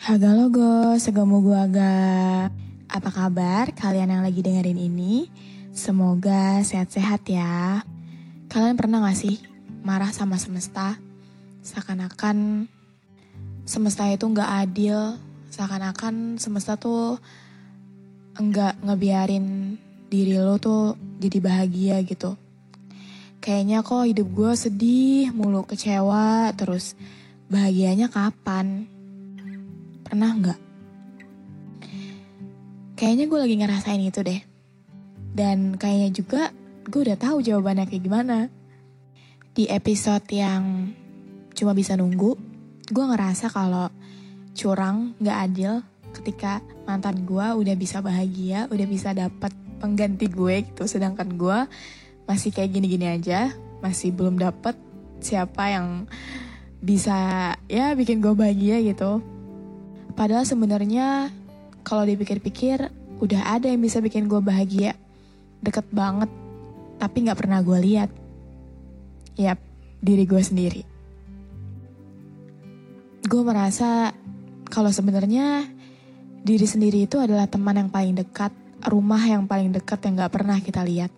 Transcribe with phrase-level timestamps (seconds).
[0.00, 2.48] Haga logo, segemu gua ga.
[2.88, 5.28] Apa kabar kalian yang lagi dengerin ini?
[5.76, 7.84] Semoga sehat-sehat ya.
[8.48, 9.36] Kalian pernah gak sih
[9.84, 10.96] marah sama semesta?
[11.60, 12.64] Seakan-akan
[13.68, 15.20] semesta itu gak adil.
[15.52, 17.20] Seakan-akan semesta tuh
[18.40, 19.76] enggak ngebiarin
[20.08, 22.40] diri lo tuh jadi bahagia gitu.
[23.44, 26.96] Kayaknya kok hidup gue sedih, mulu kecewa, terus
[27.52, 28.88] bahagianya kapan?
[30.06, 30.58] Pernah nggak?
[33.00, 34.40] Kayaknya gue lagi ngerasain itu deh.
[35.32, 36.42] Dan kayaknya juga
[36.84, 38.52] gue udah tahu jawabannya kayak gimana.
[39.56, 40.92] Di episode yang
[41.56, 42.36] cuma bisa nunggu,
[42.90, 43.88] gue ngerasa kalau
[44.54, 45.72] curang nggak adil
[46.10, 51.58] ketika mantan gue udah bisa bahagia, udah bisa dapat pengganti gue gitu, sedangkan gue
[52.28, 54.76] masih kayak gini-gini aja, masih belum dapet
[55.22, 56.04] siapa yang
[56.80, 59.24] bisa ya bikin gue bahagia gitu.
[60.14, 61.30] Padahal sebenarnya
[61.86, 62.90] kalau dipikir-pikir
[63.20, 64.96] udah ada yang bisa bikin gue bahagia.
[65.60, 66.32] Deket banget,
[66.96, 68.08] tapi gak pernah gue lihat.
[69.36, 69.60] Yap,
[70.00, 70.82] diri gue sendiri.
[73.28, 74.16] Gue merasa
[74.66, 75.68] kalau sebenarnya
[76.40, 78.50] diri sendiri itu adalah teman yang paling dekat,
[78.88, 81.12] rumah yang paling dekat yang gak pernah kita lihat.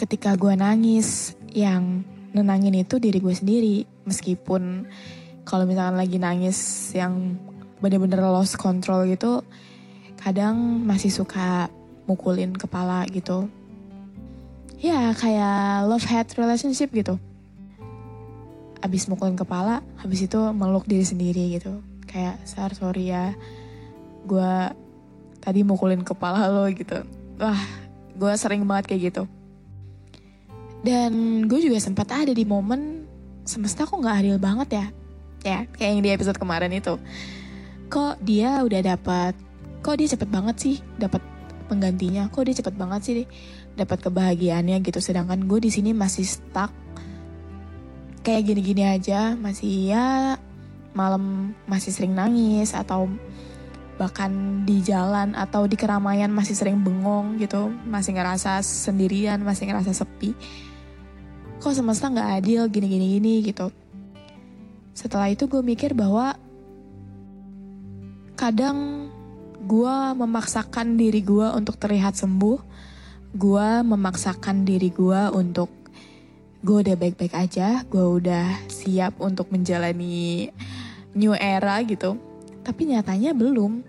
[0.00, 3.76] Ketika gue nangis, yang nenangin itu diri gue sendiri.
[4.06, 4.86] Meskipun
[5.44, 7.36] kalau misalkan lagi nangis yang
[7.80, 9.40] bener-bener lost control gitu,
[10.20, 11.72] kadang masih suka
[12.04, 13.48] mukulin kepala gitu.
[14.80, 17.20] Ya kayak love hate relationship gitu.
[18.80, 21.84] Abis mukulin kepala, habis itu meluk diri sendiri gitu.
[22.08, 23.36] Kayak, Sar, sorry ya,
[24.24, 24.52] gue
[25.40, 27.04] tadi mukulin kepala lo gitu.
[27.40, 27.60] Wah,
[28.16, 29.22] gue sering banget kayak gitu.
[30.80, 33.04] Dan gue juga sempat ada di momen
[33.44, 34.86] semesta kok gak adil banget ya.
[35.40, 37.00] Ya, kayak yang di episode kemarin itu.
[37.88, 39.32] Kok dia udah dapat,
[39.80, 41.24] kok dia cepet banget sih dapat
[41.66, 42.28] penggantinya.
[42.28, 43.24] Kok dia cepet banget sih
[43.74, 45.00] dapat kebahagiaannya gitu.
[45.00, 46.70] Sedangkan gue di sini masih stuck
[48.20, 50.36] kayak gini-gini aja, masih ya
[50.92, 53.08] malam masih sering nangis atau
[53.96, 59.92] bahkan di jalan atau di keramaian masih sering bengong gitu, masih ngerasa sendirian, masih ngerasa
[59.92, 60.32] sepi.
[61.60, 63.68] Kok semesta nggak adil gini-gini gini gitu.
[65.00, 66.36] Setelah itu gue mikir bahwa
[68.36, 69.08] kadang
[69.64, 72.60] gue memaksakan diri gue untuk terlihat sembuh,
[73.32, 75.72] gue memaksakan diri gue untuk
[76.60, 80.52] gue udah baik-baik aja, gue udah siap untuk menjalani
[81.16, 82.20] new era gitu.
[82.60, 83.80] Tapi nyatanya belum.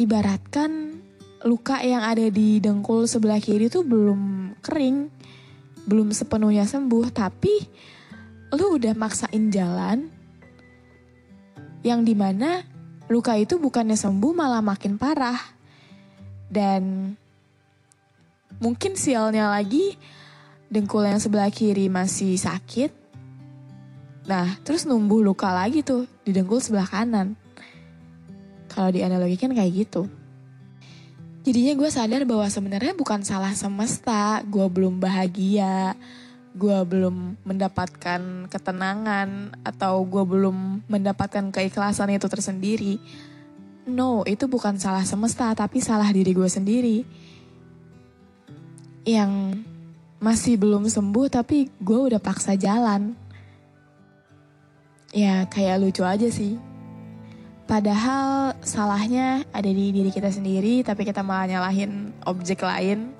[0.00, 0.96] Ibaratkan
[1.44, 5.12] luka yang ada di dengkul sebelah kiri tuh belum kering,
[5.84, 7.54] belum sepenuhnya sembuh, tapi
[8.54, 10.06] lu udah maksain jalan
[11.82, 12.62] yang di mana
[13.06, 15.38] luka itu bukannya sembuh malah makin parah.
[16.46, 17.14] Dan
[18.62, 19.98] mungkin sialnya lagi
[20.70, 22.90] dengkul yang sebelah kiri masih sakit.
[24.26, 27.38] Nah, terus numbuh luka lagi tuh di dengkul sebelah kanan.
[28.66, 30.10] Kalau dianalogikan kayak gitu.
[31.46, 35.94] Jadinya gue sadar bahwa sebenarnya bukan salah semesta, gue belum bahagia,
[36.56, 42.96] gue belum mendapatkan ketenangan, atau gue belum mendapatkan keikhlasan itu tersendiri.
[43.86, 47.04] No, itu bukan salah semesta, tapi salah diri gue sendiri.
[49.06, 49.62] Yang
[50.18, 53.14] masih belum sembuh, tapi gue udah paksa jalan.
[55.14, 56.58] Ya, kayak lucu aja sih.
[57.66, 63.15] Padahal salahnya ada di diri kita sendiri, tapi kita malah nyalahin objek lain.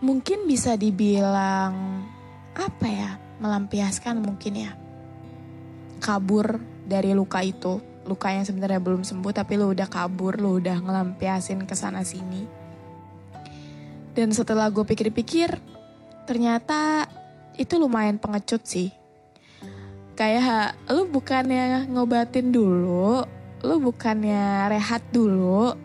[0.00, 2.04] Mungkin bisa dibilang
[2.56, 3.10] apa ya
[3.40, 4.72] melampiaskan mungkin ya.
[6.00, 7.80] Kabur dari luka itu.
[8.08, 12.48] Luka yang sebenarnya belum sembuh tapi lu udah kabur lu udah ngelampiasin ke sana sini.
[14.16, 15.54] Dan setelah gue pikir-pikir
[16.24, 17.06] ternyata
[17.54, 18.88] itu lumayan pengecut sih.
[20.16, 23.24] Kayak lu bukannya ngobatin dulu
[23.60, 25.76] lu bukannya rehat dulu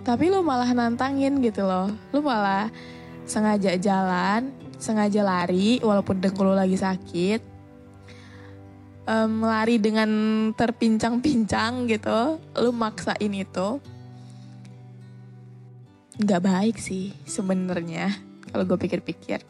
[0.00, 1.92] tapi lu malah nantangin gitu loh.
[2.12, 2.72] Lu malah
[3.30, 4.50] sengaja jalan
[4.82, 7.38] sengaja lari walaupun dengkul lagi sakit
[9.06, 10.10] um, lari dengan
[10.58, 13.78] terpincang-pincang gitu lu maksain itu
[16.20, 18.12] nggak baik sih sebenarnya
[18.50, 19.40] kalau gue pikir-pikir.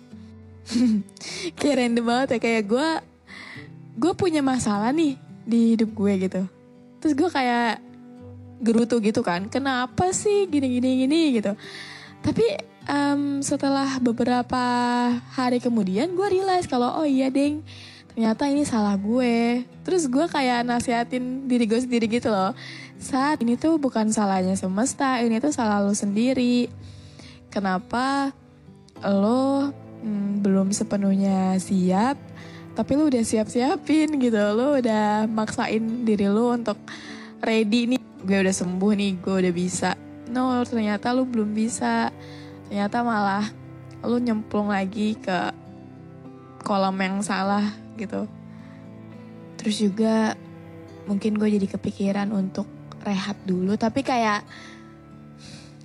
[1.59, 2.89] Kayak random banget ya kayak gue
[3.99, 6.43] gue punya masalah nih di hidup gue gitu.
[7.01, 7.81] Terus gue kayak
[8.61, 11.57] gerutu gitu kan kenapa sih gini gini gini gitu.
[12.23, 12.45] Tapi
[12.89, 14.65] um, setelah beberapa
[15.35, 17.61] hari kemudian gue realize kalau oh iya deng
[18.11, 19.65] ternyata ini salah gue.
[19.87, 22.53] Terus gue kayak nasihatin diri gue sendiri gitu loh.
[23.01, 26.69] Saat ini tuh bukan salahnya semesta ini tuh salah lo sendiri.
[27.49, 28.35] Kenapa
[29.01, 29.73] lo
[30.05, 32.19] hmm, belum sepenuhnya siap
[32.71, 34.39] tapi lo udah siap-siapin gitu.
[34.53, 36.77] Lo udah maksain diri lo untuk
[37.41, 38.01] ready nih.
[38.21, 39.91] Gue udah sembuh nih gue udah bisa.
[40.29, 42.13] No ternyata lo belum bisa
[42.71, 43.51] ternyata malah
[44.07, 45.51] lu nyemplung lagi ke
[46.63, 47.67] kolam yang salah
[47.99, 48.31] gitu.
[49.59, 50.39] Terus juga
[51.11, 52.71] mungkin gue jadi kepikiran untuk
[53.03, 54.47] rehat dulu tapi kayak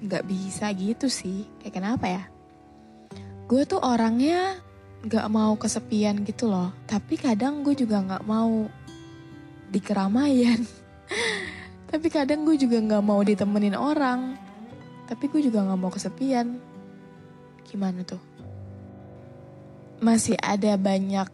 [0.05, 1.49] nggak bisa gitu sih.
[1.57, 2.23] Kayak kenapa ya?
[3.49, 4.61] Gue tuh orangnya
[5.01, 6.69] nggak mau kesepian gitu loh.
[6.85, 8.69] Tapi kadang gue juga nggak mau
[9.73, 10.61] di keramaian.
[11.89, 14.37] Tapi kadang gue juga nggak mau ditemenin orang.
[15.09, 16.74] Tapi gue juga nggak mau kesepian
[17.65, 18.21] gimana tuh?
[19.99, 21.27] Masih ada banyak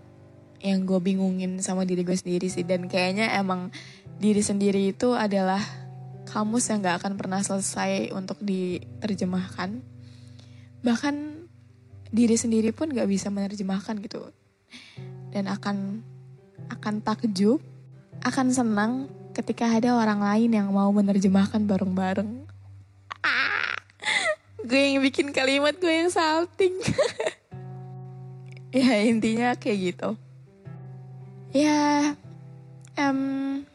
[0.62, 3.74] yang gue bingungin sama diri gue sendiri sih dan kayaknya emang
[4.22, 5.62] diri sendiri itu adalah
[6.30, 9.82] kamus yang gak akan pernah selesai untuk diterjemahkan.
[10.86, 11.16] Bahkan
[12.14, 14.30] diri sendiri pun gak bisa menerjemahkan gitu.
[15.34, 16.06] Dan akan
[16.72, 17.60] akan takjub,
[18.24, 18.92] akan senang
[19.34, 22.51] ketika ada orang lain yang mau menerjemahkan bareng-bareng
[24.72, 26.80] gue yang bikin kalimat gue yang salting.
[28.72, 30.16] Ya intinya kayak gitu.
[31.52, 32.16] Ya
[32.96, 33.68] um,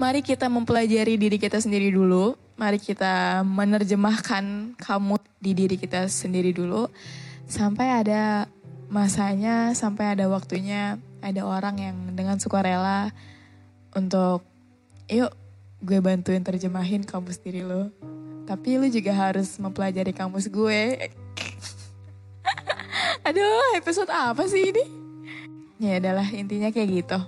[0.00, 2.32] mari kita mempelajari diri kita sendiri dulu.
[2.56, 6.88] Mari kita menerjemahkan kamu di diri kita sendiri dulu.
[7.44, 8.48] Sampai ada
[8.88, 13.12] masanya sampai ada waktunya ada orang yang dengan sukarela
[13.92, 14.48] untuk
[15.12, 15.34] yuk
[15.84, 17.92] gue bantuin terjemahin kamu sendiri lo
[18.46, 21.10] tapi lu juga harus mempelajari kamus gue.
[23.26, 24.84] Aduh, episode apa sih ini?
[25.82, 27.18] Ya adalah intinya kayak gitu.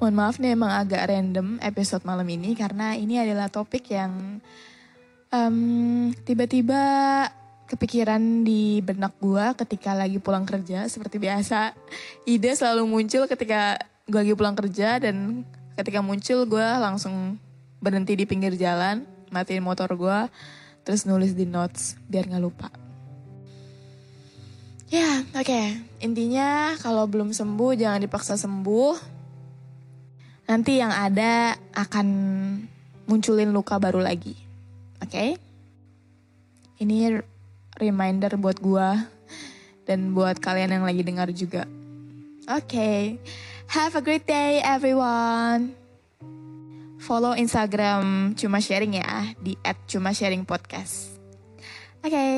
[0.00, 4.40] Mohon maaf nih emang agak random episode malam ini karena ini adalah topik yang
[5.28, 6.80] um, tiba-tiba
[7.68, 11.76] kepikiran di benak gue ketika lagi pulang kerja seperti biasa.
[12.24, 13.76] Ide selalu muncul ketika
[14.08, 15.44] gue lagi pulang kerja dan
[15.76, 17.36] ketika muncul gue langsung
[17.80, 20.18] berhenti di pinggir jalan matiin motor gue
[20.84, 22.68] terus nulis di notes biar nggak lupa
[24.90, 25.78] ya oke okay.
[26.02, 28.94] intinya kalau belum sembuh jangan dipaksa sembuh
[30.50, 32.06] nanti yang ada akan
[33.06, 34.34] munculin luka baru lagi
[34.98, 35.38] oke okay?
[36.82, 37.22] ini
[37.78, 38.88] reminder buat gue
[39.86, 41.70] dan buat kalian yang lagi dengar juga
[42.50, 43.14] oke okay.
[43.70, 45.70] have a great day everyone
[47.00, 49.56] follow Instagram Cuma Sharing ya di
[49.88, 51.16] @cuma_sharing_podcast.
[52.00, 52.36] Oke, okay,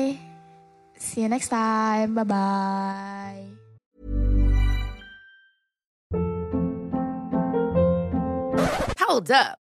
[0.99, 2.15] see you next time.
[2.15, 3.43] Bye bye.
[8.99, 9.62] Hold up.